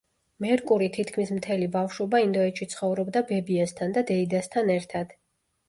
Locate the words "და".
4.01-4.07